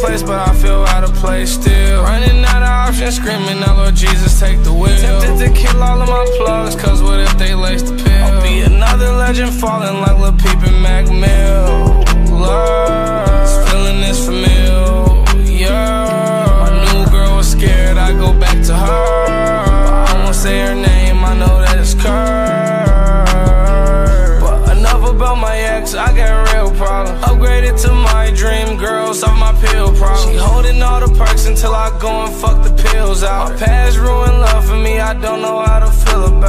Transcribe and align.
place, 0.00 0.22
but 0.22 0.48
I 0.48 0.54
feel 0.54 0.84
out 0.86 1.04
of 1.04 1.14
place 1.14 1.50
still. 1.50 2.02
Running 2.02 2.44
out 2.44 2.62
of 2.62 2.68
options, 2.68 3.16
screaming 3.16 3.62
out, 3.64 3.76
Lord 3.76 3.94
Jesus, 3.94 4.38
take 4.38 4.62
the 4.62 4.72
wheel. 4.72 4.96
Tempted 4.98 5.38
to 5.38 5.52
kill 5.52 5.82
all 5.82 6.00
of 6.00 6.08
my 6.08 6.24
plugs, 6.38 6.74
cause 6.76 7.02
what 7.02 7.20
if 7.20 7.36
they 7.38 7.54
lace 7.54 7.82
the 7.82 7.96
pill? 7.96 8.24
I'll 8.24 8.42
be 8.42 8.60
another 8.60 9.10
legend 9.12 9.52
falling 9.52 10.00
like 10.00 10.18
Lil 10.18 10.32
Peep 10.32 10.62
and 10.68 10.82
Mac 10.82 11.06
Mill. 11.06 11.65
Pill 29.60 29.94
problem. 29.94 30.32
She 30.32 30.36
holding 30.36 30.82
all 30.82 31.00
the 31.00 31.12
perks 31.18 31.46
until 31.46 31.74
I 31.74 31.88
go 31.98 32.10
and 32.24 32.34
fuck 32.34 32.62
the 32.62 32.74
pills 32.82 33.22
out. 33.22 33.50
My 33.50 33.56
past 33.58 33.96
ruined 33.98 34.38
love 34.40 34.64
for 34.68 34.76
me, 34.76 34.98
I 35.00 35.12
don't 35.14 35.40
know 35.42 35.58
how 35.62 35.78
to 35.80 35.90
feel 35.90 36.24
about 36.26 36.45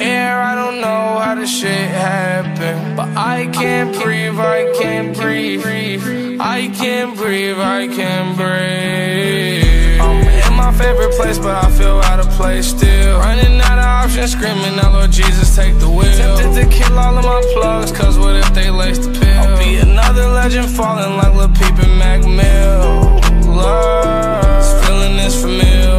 air. 0.00 0.40
I 0.40 0.54
don't 0.54 0.80
know 0.80 1.18
how 1.18 1.34
this 1.34 1.50
shit 1.50 1.88
happened, 1.90 2.96
but 2.96 3.08
I 3.16 3.46
can't 3.52 3.92
breathe. 4.00 4.38
I 4.38 4.72
can't 4.80 5.16
breathe. 5.16 6.40
I 6.40 6.68
can't 6.68 7.16
breathe. 7.16 7.58
I 7.58 7.88
can't 7.88 8.36
breathe. 8.36 10.00
I'm 10.00 10.26
in 10.26 10.54
my 10.56 10.72
favorite 10.72 11.12
place, 11.12 11.38
but 11.38 11.64
I 11.64 11.70
feel 11.70 12.00
out 12.00 12.18
of 12.20 12.28
place 12.30 12.66
still. 12.66 13.18
Running 13.18 13.60
out 13.60 13.78
of 13.78 13.84
options, 13.84 14.32
screaming 14.32 14.78
out, 14.80 14.92
Lord 14.92 15.12
Jesus, 15.12 15.54
take 15.54 15.78
the 15.78 15.88
wheel. 15.88 16.16
Tempted 16.16 16.54
to 16.62 16.68
kill 16.68 16.98
all 16.98 17.16
of 17.16 17.24
my 17.24 17.42
plugs, 17.54 17.92
cause 17.92 18.18
what 18.18 18.34
if 18.34 18.52
they 18.54 18.70
lace 18.70 18.98
the 18.98 19.12
pill? 19.12 19.38
I'll 19.38 19.58
be 19.58 19.76
another 19.76 20.26
legend 20.28 20.68
falling 20.70 21.16
like 21.16 21.34
Lil 21.34 21.48
Peep 21.48 21.78
and 21.78 21.98
Mac 21.98 22.20
Mill. 22.22 23.20
Lord, 23.54 24.64
feeling 24.84 25.16
this 25.16 25.40
familiar. 25.40 25.92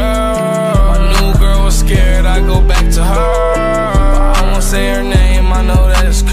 My 0.00 0.98
new 1.12 1.38
girl 1.38 1.64
was 1.64 1.78
scared, 1.78 2.24
I 2.24 2.40
go 2.40 2.60
back 2.66 2.73
to 2.94 3.02
her. 3.02 3.54
But 3.54 4.38
I 4.38 4.52
won't 4.52 4.62
say 4.62 4.94
her 4.94 5.02
name, 5.02 5.46
I 5.52 5.62
know 5.66 5.88
that 5.88 6.06
it's 6.06 6.22
Kurt. 6.22 6.32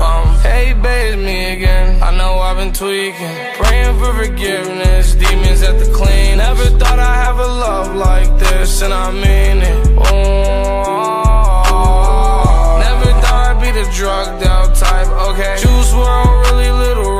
Um, 0.00 0.26
hey, 0.40 0.72
babe, 0.72 1.18
me 1.18 1.52
again. 1.52 2.02
I 2.02 2.10
know 2.16 2.38
I've 2.38 2.56
been 2.56 2.72
tweaking, 2.72 3.36
praying 3.60 3.98
for 3.98 4.14
forgiveness, 4.14 5.14
demons 5.14 5.62
at 5.62 5.78
the 5.78 5.92
clean. 5.92 6.38
Never 6.38 6.64
thought 6.78 6.98
I'd 6.98 7.24
have 7.26 7.38
a 7.38 7.46
love 7.46 7.94
like 7.94 8.38
this, 8.38 8.80
and 8.80 8.94
I 8.94 9.10
mean 9.12 9.58
it. 9.58 9.84
Never 12.86 13.10
thought 13.20 13.44
I'd 13.50 13.60
be 13.60 13.70
the 13.72 13.84
type. 14.74 15.08
Okay, 15.28 15.56
Juice 15.60 15.92
really 16.48 16.70
little 16.70 17.12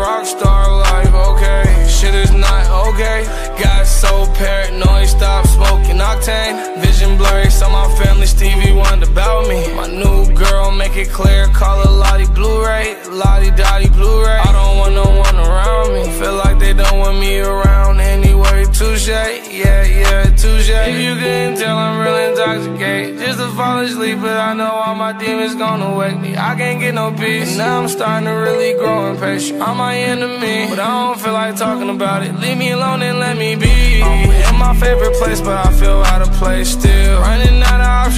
life. 0.89 1.13
Okay, 1.13 1.87
shit 1.87 2.15
is 2.15 2.33
not 2.33 2.65
okay. 2.89 3.27
Got 3.63 3.87
so 3.87 4.27
paranoid, 4.35 5.09
stop 5.09 5.47
smoking 5.47 5.99
octane. 5.99 6.84
Blurry, 7.17 7.51
saw 7.51 7.69
my 7.71 7.87
family 7.97 8.27
Stevie 8.27 8.73
wondered 8.73 9.09
about 9.09 9.49
me. 9.49 9.73
My 9.75 9.87
new 9.87 10.33
girl, 10.35 10.71
make 10.73 10.97
it 10.97 11.11
clear, 11.11 11.47
call 11.49 11.83
her 11.85 11.91
Lottie 11.91 12.27
Blu-ray, 12.27 12.97
Lottie 13.09 13.51
Dottie 13.51 13.89
Blu-ray. 13.89 14.39
I 14.49 14.53
don't 14.53 14.79
want 14.79 14.95
no 14.95 15.05
one 15.05 15.37
around 15.37 15.95
me. 15.95 16.03
Feel 16.19 16.35
like 16.35 16.59
they 16.59 16.73
don't 16.73 16.99
want 16.99 17.19
me 17.19 17.39
around 17.39 18.01
anyway. 18.01 18.65
Touche, 18.73 19.09
yeah, 19.09 19.85
yeah, 19.85 20.25
touche. 20.37 20.71
If 20.71 20.99
you 21.05 21.15
couldn't 21.15 21.57
tell, 21.57 21.77
I'm 21.77 22.01
real 22.01 22.17
intoxicated. 22.31 23.19
Just 23.19 23.39
to 23.39 23.49
fall 23.57 23.79
asleep, 23.81 24.19
but 24.21 24.37
I 24.37 24.55
know 24.55 24.71
all 24.71 24.95
my 24.95 25.13
demons 25.13 25.55
gonna 25.55 25.95
wake 25.97 26.19
me. 26.19 26.37
I 26.37 26.57
can't 26.57 26.81
get 26.81 26.95
no 26.95 27.13
peace. 27.13 27.51
And 27.51 27.59
now 27.59 27.81
I'm 27.81 27.89
starting 27.89 28.27
to 28.27 28.33
really 28.33 28.75
grow 28.75 29.13
impatient. 29.13 29.63
I'm 29.63 29.77
my 29.77 29.97
enemy, 29.97 30.67
but 30.69 30.79
I 30.79 31.07
don't 31.07 31.21
feel 31.21 31.33
like 31.33 31.57
talking 31.57 31.91
about 31.91 32.23
it. 32.25 32.35
Leave 32.41 32.59
me 32.59 32.73
alone 32.73 33.03
and 33.03 33.19
let 33.19 33.37
me 33.37 33.55
be. 33.55 34.03
I'm 34.03 34.31
in 34.31 34.57
my 34.59 34.75
favorite 34.79 35.15
place, 35.15 35.41
but 35.41 35.67
I 35.67 35.73
feel 35.73 36.03
out 36.03 36.23
of 36.23 36.33
place 36.33 36.71
still. 36.71 37.04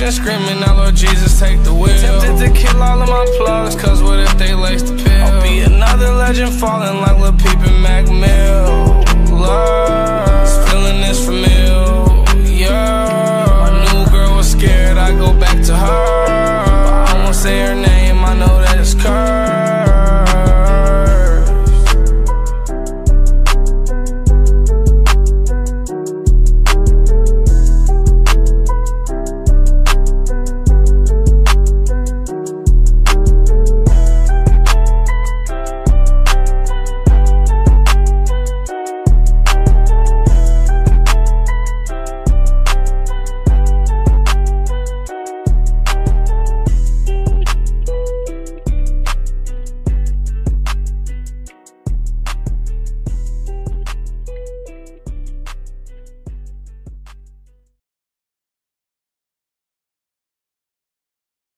Screaming 0.07 0.63
out, 0.63 0.77
Lord 0.77 0.95
Jesus, 0.95 1.39
take 1.39 1.65
the 1.65 1.75
wheel. 1.75 1.89
Tempted 1.99 2.39
to 2.39 2.51
kill 2.55 2.81
all 2.81 3.03
of 3.03 3.09
my 3.09 3.27
plugs, 3.39 3.75
cause 3.75 4.03
what 4.03 4.21
if 4.21 4.39
they 4.39 4.55
lace 4.55 4.83
the 4.83 4.95
pill? 4.95 5.11
I'll 5.11 5.43
be 5.43 5.61
another 5.61 6.13
legend 6.13 6.53
falling 6.55 7.01
like 7.01 7.19
Lil 7.19 7.33
Peep 7.33 7.47
and 7.47 7.51
Mac 7.51 7.55
Mill. 7.55 7.56